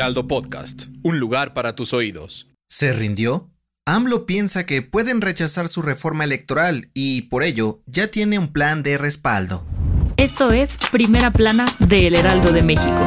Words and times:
Heraldo 0.00 0.26
Podcast, 0.26 0.84
un 1.02 1.20
lugar 1.20 1.52
para 1.52 1.74
tus 1.74 1.92
oídos. 1.92 2.48
¿Se 2.66 2.90
rindió? 2.94 3.50
AMLO 3.84 4.24
piensa 4.24 4.64
que 4.64 4.80
pueden 4.80 5.20
rechazar 5.20 5.68
su 5.68 5.82
reforma 5.82 6.24
electoral 6.24 6.88
y 6.94 7.28
por 7.28 7.42
ello 7.42 7.80
ya 7.84 8.10
tiene 8.10 8.38
un 8.38 8.50
plan 8.50 8.82
de 8.82 8.96
respaldo. 8.96 9.62
Esto 10.16 10.52
es 10.52 10.78
Primera 10.90 11.30
Plana 11.30 11.66
de 11.80 12.06
El 12.06 12.14
Heraldo 12.14 12.50
de 12.50 12.62
México. 12.62 13.06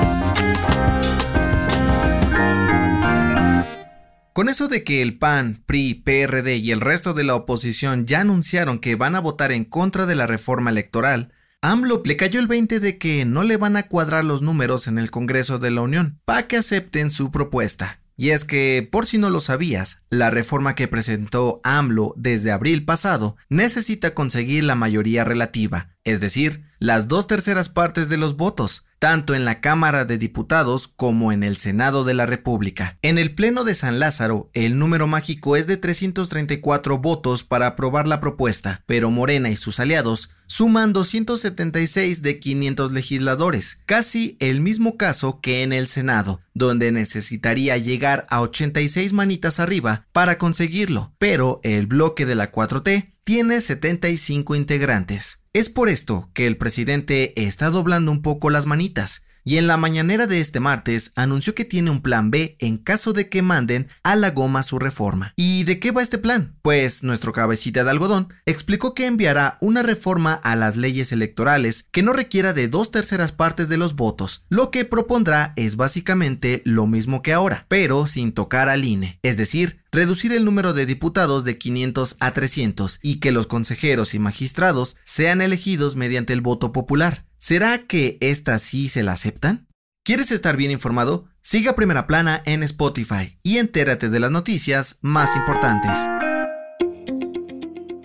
Con 4.33 4.47
eso 4.47 4.67
de 4.67 4.83
que 4.83 5.02
el 5.02 5.17
PAN, 5.17 5.63
PRI, 5.66 5.95
PRD 5.95 6.57
y 6.57 6.69
el 6.69 6.80
resto 6.80 7.16
de 7.16 7.23
la 7.23 7.33
oposición 7.33 8.05
ya 8.05 8.21
anunciaron 8.21 8.77
que 8.77 8.95
van 8.95 9.16
a 9.16 9.19
votar 9.19 9.52
en 9.52 9.66
contra 9.66 10.05
de 10.05 10.13
la 10.13 10.27
reforma 10.27 10.69
electoral, 10.69 11.33
AMLO 11.66 12.02
le 12.03 12.17
cayó 12.17 12.41
el 12.41 12.48
20 12.48 12.81
de 12.81 12.98
que 12.98 13.23
no 13.23 13.44
le 13.44 13.55
van 13.55 13.77
a 13.77 13.88
cuadrar 13.88 14.26
los 14.26 14.41
números 14.41 14.90
en 14.90 14.98
el 14.98 15.12
Congreso 15.12 15.59
de 15.59 15.72
la 15.72 15.80
Unión 15.80 16.20
para 16.26 16.45
que 16.45 16.58
acepten 16.58 17.09
su 17.09 17.31
propuesta. 17.31 18.02
Y 18.17 18.31
es 18.31 18.44
que, 18.44 18.86
por 18.92 19.05
si 19.05 19.17
no 19.17 19.30
lo 19.30 19.39
sabías, 19.39 20.03
la 20.09 20.30
reforma 20.30 20.75
que 20.75 20.89
presentó 20.89 21.61
AMLO 21.64 22.16
desde 22.17 22.52
abril 22.52 22.83
pasado 22.83 23.38
necesita 23.47 24.14
conseguir 24.14 24.66
la 24.66 24.75
mayoría 24.75 25.23
relativa, 25.23 25.92
es 26.03 26.19
decir, 26.19 26.63
las 26.79 27.07
dos 27.07 27.27
terceras 27.27 27.69
partes 27.69 28.09
de 28.09 28.17
los 28.17 28.35
votos, 28.35 28.85
tanto 28.99 29.35
en 29.35 29.45
la 29.45 29.61
Cámara 29.61 30.03
de 30.03 30.17
Diputados 30.17 30.89
como 30.89 31.31
en 31.31 31.43
el 31.43 31.55
Senado 31.55 32.03
de 32.03 32.13
la 32.13 32.25
República. 32.25 32.97
En 33.01 33.17
el 33.17 33.33
Pleno 33.35 33.63
de 33.63 33.73
San 33.73 33.99
Lázaro, 33.99 34.49
el 34.53 34.77
número 34.77 35.07
mágico 35.07 35.55
es 35.55 35.65
de 35.65 35.77
334 35.77 36.97
votos 36.97 37.45
para 37.45 37.67
aprobar 37.67 38.07
la 38.07 38.19
propuesta, 38.19 38.83
pero 38.85 39.11
Morena 39.11 39.49
y 39.49 39.55
sus 39.55 39.79
aliados 39.79 40.31
suman 40.45 40.91
276 40.91 42.21
de 42.21 42.39
500 42.39 42.91
legisladores, 42.91 43.79
casi 43.85 44.35
el 44.41 44.59
mismo 44.59 44.97
caso 44.97 45.39
que 45.39 45.63
en 45.63 45.71
el 45.71 45.87
Senado, 45.87 46.41
donde 46.53 46.91
necesitaría 46.91 47.77
llegar 47.77 48.25
a 48.29 48.41
86 48.41 49.13
manitas 49.13 49.61
arriba 49.61 50.05
para 50.11 50.37
conseguirlo, 50.37 51.13
pero 51.17 51.61
el 51.63 51.87
bloque 51.87 52.25
de 52.25 52.35
la 52.35 52.51
4T 52.51 53.12
tiene 53.23 53.61
75 53.61 54.55
integrantes. 54.55 55.43
Es 55.53 55.69
por 55.69 55.88
esto 55.88 56.29
que 56.33 56.45
el 56.45 56.57
presidente 56.57 57.33
está 57.41 57.69
doblando 57.69 58.11
un 58.11 58.21
poco 58.21 58.49
las 58.49 58.65
manitas 58.65 59.23
y 59.44 59.58
en 59.58 59.67
la 59.67 59.77
mañanera 59.77 60.27
de 60.27 60.39
este 60.39 60.59
martes 60.59 61.11
anunció 61.16 61.55
que 61.55 61.66
tiene 61.66 61.91
un 61.91 62.02
plan 62.02 62.31
B 62.31 62.55
en 62.59 62.77
caso 62.77 63.13
de 63.13 63.30
que 63.30 63.41
manden 63.41 63.88
a 64.03 64.16
la 64.16 64.31
goma 64.31 64.63
su 64.63 64.80
reforma. 64.80 65.33
¿Y 65.36 65.63
de 65.63 65.80
qué 65.80 65.91
va 65.91 66.02
este 66.02 66.17
plan? 66.17 66.55
Pues 66.61 67.03
nuestro 67.03 67.33
cabecita 67.33 67.83
de 67.83 67.91
algodón 67.91 68.33
explicó 68.45 68.94
que 68.94 69.05
enviará 69.05 69.58
una 69.61 69.83
reforma 69.83 70.33
a 70.33 70.55
las 70.55 70.77
leyes 70.77 71.11
electorales 71.11 71.88
que 71.91 72.03
no 72.03 72.14
requiera 72.14 72.53
de 72.53 72.67
dos 72.67 72.91
terceras 72.91 73.31
partes 73.31 73.69
de 73.69 73.77
los 73.77 73.95
votos. 73.95 74.45
Lo 74.49 74.71
que 74.71 74.86
propondrá 74.86 75.53
es 75.55 75.75
básicamente 75.75 76.61
lo 76.66 76.88
mismo 76.88 77.21
que 77.21 77.33
ahora, 77.33 77.66
pero 77.67 78.05
sin 78.05 78.31
tocar 78.31 78.69
al 78.69 78.86
INE, 78.86 79.19
es 79.23 79.38
decir, 79.38 79.81
reducir 79.91 80.33
el 80.33 80.44
número 80.44 80.73
de 80.73 80.86
diputados 80.86 81.43
de 81.43 81.58
500 81.58 82.17
a 82.20 82.33
300 82.33 82.99
y 83.02 83.20
que 83.20 83.31
los 83.31 83.48
consejeros 83.48 84.14
y 84.15 84.20
magistrados 84.20 84.98
sean 85.04 85.42
elegidos 85.42 85.95
mediante 85.95 86.33
el 86.33 86.42
voto 86.42 86.71
popular. 86.71 87.25
¿Será 87.43 87.87
que 87.87 88.17
esta 88.21 88.58
sí 88.58 88.87
se 88.87 89.04
la 89.04 89.11
aceptan? 89.11 89.67
¿Quieres 90.05 90.31
estar 90.31 90.55
bien 90.55 90.71
informado? 90.71 91.26
Siga 91.42 91.76
Primera 91.76 92.08
Plana 92.08 92.42
en 92.45 92.64
Spotify 92.64 93.37
y 93.43 93.58
entérate 93.58 94.09
de 94.09 94.21
las 94.21 94.31
noticias 94.31 94.99
más 95.02 95.36
importantes. 95.36 95.92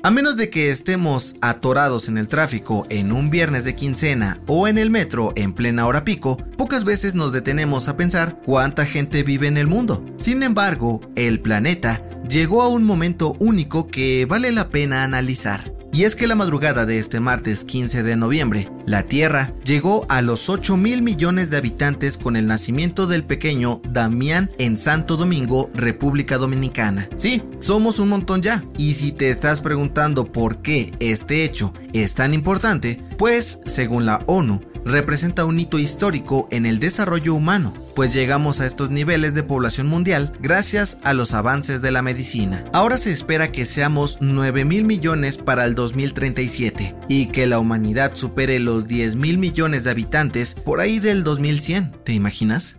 A 0.03 0.11
menos 0.11 0.37
de 0.37 0.51
que 0.51 0.71
estemos 0.71 1.37
atorados 1.41 2.09
en 2.09 2.19
el 2.19 2.27
tráfico 2.27 2.85
en 2.91 3.13
un 3.13 3.31
viernes 3.31 3.65
de 3.65 3.77
quincena 3.77 4.43
o 4.49 4.67
en 4.67 4.77
el 4.77 4.91
metro 4.91 5.33
en 5.37 5.53
plena 5.53 5.87
hora 5.87 6.05
pico, 6.05 6.37
pocas 6.57 6.83
veces 6.83 7.15
nos 7.15 7.31
detenemos 7.31 7.87
a 7.87 7.97
pensar 7.97 8.41
cuánta 8.45 8.87
gente 8.87 9.23
vive 9.23 9.47
en 9.47 9.57
el 9.57 9.69
mundo. 9.69 10.05
Sin 10.17 10.43
embargo, 10.43 11.01
el 11.15 11.39
planeta 11.39 12.03
llegó 12.29 12.63
a 12.63 12.69
un 12.69 12.83
momento 12.83 13.37
único 13.39 13.87
que 13.87 14.27
vale 14.27 14.51
la 14.51 14.71
pena 14.71 15.05
analizar. 15.05 15.78
Y 15.93 16.05
es 16.05 16.15
que 16.15 16.27
la 16.27 16.35
madrugada 16.35 16.87
de 16.87 16.99
este 16.99 17.19
martes 17.19 17.65
15 17.65 18.03
de 18.03 18.17
noviembre, 18.17 18.71
la 18.87 19.03
Tierra 19.03 19.53
llegó 19.65 20.07
a 20.09 20.23
los 20.23 20.49
8 20.49 20.77
mil 20.77 21.03
millones 21.03 21.51
de 21.51 21.57
habitantes 21.57 22.19
con 22.19 22.37
el 22.37 22.47
nacimiento 22.47 23.07
del 23.07 23.25
pequeño 23.25 23.81
Damián 23.91 24.51
en 24.59 24.79
Santo 24.79 25.17
Domingo, 25.17 25.71
República 25.75 26.39
Dominicana. 26.39 27.09
Sí, 27.17 27.43
somos 27.59 27.99
un 27.99 28.11
montón 28.11 28.43
ya. 28.43 28.65
Y 28.77 28.95
si 28.95 29.13
te 29.13 29.31
estás 29.31 29.61
preguntando 29.61 30.31
por 30.31 30.63
qué 30.63 30.93
este 31.01 31.45
hecho 31.45 31.73
es 31.93 32.15
tan 32.15 32.35
importante, 32.35 33.03
pues 33.17 33.61
según 33.67 34.07
la 34.07 34.23
ONU, 34.27 34.61
representa 34.85 35.45
un 35.45 35.59
hito 35.61 35.79
histórico 35.79 36.49
en 36.51 36.67
el 36.67 36.81
desarrollo 36.81 37.35
humano, 37.35 37.75
pues 37.99 38.15
llegamos 38.15 38.61
a 38.61 38.67
estos 38.67 38.91
niveles 38.91 39.35
de 39.35 39.43
población 39.43 39.89
mundial 39.89 40.31
gracias 40.39 40.99
a 41.03 41.15
los 41.15 41.35
avances 41.35 41.83
de 41.83 41.91
la 41.91 42.01
medicina. 42.01 42.65
Ahora 42.73 42.97
se 42.97 43.11
espera 43.11 43.51
que 43.51 43.65
seamos 43.65 44.19
9 44.21 44.65
mil 44.65 44.85
millones 44.85 45.37
para 45.37 45.65
el 45.65 45.75
2037 45.75 46.95
y 47.09 47.27
que 47.27 47.49
la 47.49 47.59
humanidad 47.59 48.15
supere 48.15 48.61
los 48.61 48.87
10 48.87 49.17
mil 49.17 49.39
millones 49.39 49.83
de 49.83 49.91
habitantes 49.91 50.55
por 50.55 50.79
ahí 50.79 51.01
del 51.01 51.25
2100. 51.25 51.91
¿Te 52.05 52.13
imaginas? 52.13 52.79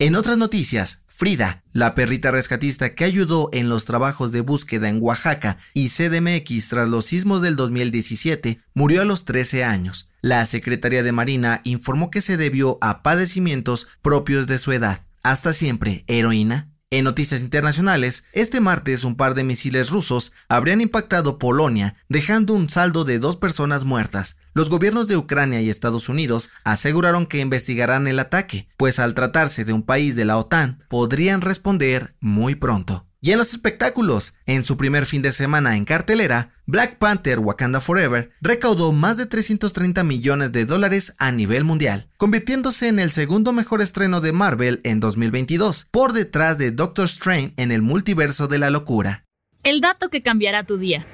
En 0.00 0.14
otras 0.14 0.38
noticias, 0.38 1.02
Frida, 1.08 1.64
la 1.72 1.96
perrita 1.96 2.30
rescatista 2.30 2.94
que 2.94 3.02
ayudó 3.02 3.50
en 3.52 3.68
los 3.68 3.84
trabajos 3.84 4.30
de 4.30 4.42
búsqueda 4.42 4.88
en 4.88 5.02
Oaxaca 5.02 5.58
y 5.74 5.88
CDMX 5.88 6.68
tras 6.68 6.88
los 6.88 7.06
sismos 7.06 7.42
del 7.42 7.56
2017, 7.56 8.60
murió 8.74 9.02
a 9.02 9.04
los 9.04 9.24
13 9.24 9.64
años. 9.64 10.08
La 10.20 10.46
Secretaría 10.46 11.02
de 11.02 11.10
Marina 11.10 11.62
informó 11.64 12.12
que 12.12 12.20
se 12.20 12.36
debió 12.36 12.78
a 12.80 13.02
padecimientos 13.02 13.88
propios 14.00 14.46
de 14.46 14.58
su 14.58 14.70
edad. 14.70 15.04
Hasta 15.24 15.52
siempre, 15.52 16.04
heroína. 16.06 16.70
En 16.90 17.04
noticias 17.04 17.42
internacionales, 17.42 18.24
este 18.32 18.62
martes 18.62 19.04
un 19.04 19.14
par 19.14 19.34
de 19.34 19.44
misiles 19.44 19.90
rusos 19.90 20.32
habrían 20.48 20.80
impactado 20.80 21.38
Polonia, 21.38 21.94
dejando 22.08 22.54
un 22.54 22.70
saldo 22.70 23.04
de 23.04 23.18
dos 23.18 23.36
personas 23.36 23.84
muertas. 23.84 24.38
Los 24.54 24.70
gobiernos 24.70 25.06
de 25.06 25.18
Ucrania 25.18 25.60
y 25.60 25.68
Estados 25.68 26.08
Unidos 26.08 26.48
aseguraron 26.64 27.26
que 27.26 27.40
investigarán 27.40 28.08
el 28.08 28.18
ataque, 28.18 28.70
pues 28.78 29.00
al 29.00 29.12
tratarse 29.12 29.66
de 29.66 29.74
un 29.74 29.82
país 29.82 30.16
de 30.16 30.24
la 30.24 30.38
OTAN, 30.38 30.82
podrían 30.88 31.42
responder 31.42 32.14
muy 32.20 32.54
pronto. 32.54 33.07
Y 33.20 33.32
en 33.32 33.38
los 33.38 33.52
espectáculos, 33.52 34.34
en 34.46 34.62
su 34.62 34.76
primer 34.76 35.04
fin 35.04 35.22
de 35.22 35.32
semana 35.32 35.76
en 35.76 35.84
cartelera, 35.84 36.52
Black 36.66 36.98
Panther 36.98 37.40
Wakanda 37.40 37.80
Forever 37.80 38.30
recaudó 38.40 38.92
más 38.92 39.16
de 39.16 39.26
330 39.26 40.04
millones 40.04 40.52
de 40.52 40.64
dólares 40.64 41.14
a 41.18 41.32
nivel 41.32 41.64
mundial, 41.64 42.08
convirtiéndose 42.16 42.86
en 42.86 43.00
el 43.00 43.10
segundo 43.10 43.52
mejor 43.52 43.82
estreno 43.82 44.20
de 44.20 44.32
Marvel 44.32 44.80
en 44.84 45.00
2022, 45.00 45.88
por 45.90 46.12
detrás 46.12 46.58
de 46.58 46.70
Doctor 46.70 47.06
Strange 47.06 47.54
en 47.56 47.72
el 47.72 47.82
multiverso 47.82 48.46
de 48.46 48.58
la 48.58 48.70
locura. 48.70 49.24
El 49.64 49.80
dato 49.80 50.10
que 50.10 50.22
cambiará 50.22 50.64
tu 50.64 50.78
día. 50.78 51.04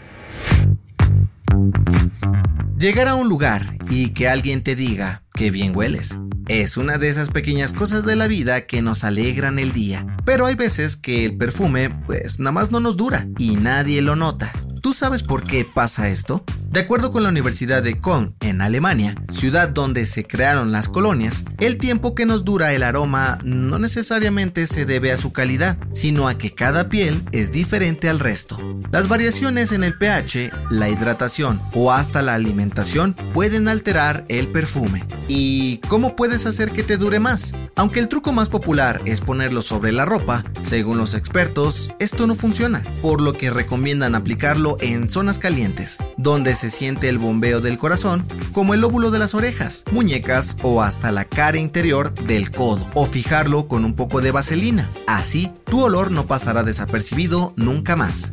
Llegar 2.84 3.08
a 3.08 3.14
un 3.14 3.30
lugar 3.30 3.78
y 3.88 4.10
que 4.10 4.28
alguien 4.28 4.62
te 4.62 4.76
diga 4.76 5.22
que 5.32 5.50
bien 5.50 5.74
hueles. 5.74 6.18
Es 6.48 6.76
una 6.76 6.98
de 6.98 7.08
esas 7.08 7.30
pequeñas 7.30 7.72
cosas 7.72 8.04
de 8.04 8.14
la 8.14 8.26
vida 8.26 8.66
que 8.66 8.82
nos 8.82 9.04
alegran 9.04 9.58
el 9.58 9.72
día. 9.72 10.06
Pero 10.26 10.44
hay 10.44 10.54
veces 10.54 10.98
que 10.98 11.24
el 11.24 11.38
perfume 11.38 11.88
pues 12.06 12.40
nada 12.40 12.52
más 12.52 12.70
no 12.70 12.80
nos 12.80 12.98
dura 12.98 13.26
y 13.38 13.56
nadie 13.56 14.02
lo 14.02 14.16
nota. 14.16 14.52
¿Tú 14.82 14.92
sabes 14.92 15.22
por 15.22 15.44
qué 15.44 15.64
pasa 15.64 16.10
esto? 16.10 16.44
De 16.74 16.80
acuerdo 16.80 17.12
con 17.12 17.22
la 17.22 17.28
Universidad 17.28 17.84
de 17.84 18.00
Köln, 18.00 18.34
en 18.40 18.60
Alemania, 18.60 19.14
ciudad 19.30 19.68
donde 19.68 20.06
se 20.06 20.24
crearon 20.24 20.72
las 20.72 20.88
colonias, 20.88 21.44
el 21.60 21.78
tiempo 21.78 22.16
que 22.16 22.26
nos 22.26 22.44
dura 22.44 22.72
el 22.72 22.82
aroma 22.82 23.38
no 23.44 23.78
necesariamente 23.78 24.66
se 24.66 24.84
debe 24.84 25.12
a 25.12 25.16
su 25.16 25.32
calidad, 25.32 25.78
sino 25.92 26.26
a 26.26 26.36
que 26.36 26.50
cada 26.50 26.88
piel 26.88 27.22
es 27.30 27.52
diferente 27.52 28.08
al 28.08 28.18
resto. 28.18 28.58
Las 28.90 29.06
variaciones 29.06 29.70
en 29.70 29.84
el 29.84 29.96
pH, 29.96 30.50
la 30.68 30.88
hidratación 30.88 31.60
o 31.74 31.92
hasta 31.92 32.22
la 32.22 32.34
alimentación 32.34 33.14
pueden 33.32 33.68
alterar 33.68 34.24
el 34.28 34.48
perfume. 34.48 35.04
¿Y 35.28 35.78
cómo 35.88 36.16
puedes 36.16 36.44
hacer 36.44 36.72
que 36.72 36.82
te 36.82 36.96
dure 36.96 37.20
más? 37.20 37.54
Aunque 37.76 38.00
el 38.00 38.08
truco 38.08 38.32
más 38.32 38.48
popular 38.48 39.00
es 39.04 39.20
ponerlo 39.20 39.62
sobre 39.62 39.92
la 39.92 40.06
ropa, 40.06 40.42
según 40.60 40.98
los 40.98 41.14
expertos, 41.14 41.92
esto 42.00 42.26
no 42.26 42.34
funciona, 42.34 42.82
por 43.00 43.20
lo 43.20 43.32
que 43.32 43.50
recomiendan 43.50 44.16
aplicarlo 44.16 44.76
en 44.80 45.08
zonas 45.08 45.38
calientes, 45.38 45.98
donde 46.16 46.56
se 46.56 46.63
se 46.64 46.70
siente 46.70 47.10
el 47.10 47.18
bombeo 47.18 47.60
del 47.60 47.76
corazón, 47.76 48.26
como 48.52 48.72
el 48.72 48.80
lóbulo 48.80 49.10
de 49.10 49.18
las 49.18 49.34
orejas, 49.34 49.84
muñecas 49.92 50.56
o 50.62 50.80
hasta 50.80 51.12
la 51.12 51.26
cara 51.26 51.58
interior 51.58 52.14
del 52.14 52.50
codo, 52.50 52.88
o 52.94 53.04
fijarlo 53.04 53.68
con 53.68 53.84
un 53.84 53.94
poco 53.94 54.22
de 54.22 54.30
vaselina. 54.30 54.88
Así, 55.06 55.52
tu 55.66 55.82
olor 55.82 56.10
no 56.10 56.26
pasará 56.26 56.62
desapercibido 56.62 57.52
nunca 57.56 57.96
más. 57.96 58.30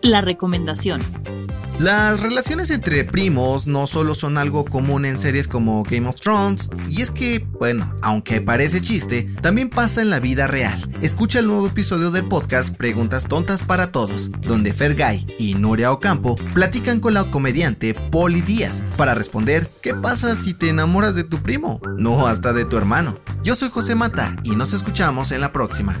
La 0.00 0.22
recomendación. 0.22 1.02
Las 1.82 2.20
relaciones 2.20 2.70
entre 2.70 3.02
primos 3.02 3.66
no 3.66 3.88
solo 3.88 4.14
son 4.14 4.38
algo 4.38 4.64
común 4.64 5.04
en 5.04 5.18
series 5.18 5.48
como 5.48 5.82
Game 5.82 6.08
of 6.08 6.14
Thrones, 6.14 6.70
y 6.88 7.02
es 7.02 7.10
que, 7.10 7.44
bueno, 7.58 7.92
aunque 8.02 8.40
parece 8.40 8.80
chiste, 8.80 9.24
también 9.40 9.68
pasa 9.68 10.00
en 10.00 10.08
la 10.08 10.20
vida 10.20 10.46
real. 10.46 10.78
Escucha 11.02 11.40
el 11.40 11.48
nuevo 11.48 11.66
episodio 11.66 12.12
del 12.12 12.28
podcast 12.28 12.76
Preguntas 12.76 13.26
Tontas 13.26 13.64
para 13.64 13.90
Todos, 13.90 14.30
donde 14.42 14.72
Fergay 14.72 15.26
y 15.40 15.54
Nuria 15.54 15.90
Ocampo 15.90 16.36
platican 16.54 17.00
con 17.00 17.14
la 17.14 17.28
comediante 17.32 17.94
Polly 17.94 18.42
Díaz 18.42 18.84
para 18.96 19.14
responder 19.14 19.68
¿qué 19.82 19.92
pasa 19.92 20.36
si 20.36 20.54
te 20.54 20.68
enamoras 20.68 21.16
de 21.16 21.24
tu 21.24 21.42
primo? 21.42 21.80
No 21.98 22.28
hasta 22.28 22.52
de 22.52 22.64
tu 22.64 22.76
hermano. 22.76 23.16
Yo 23.42 23.56
soy 23.56 23.70
José 23.70 23.96
Mata 23.96 24.36
y 24.44 24.54
nos 24.54 24.72
escuchamos 24.72 25.32
en 25.32 25.40
la 25.40 25.50
próxima. 25.50 26.00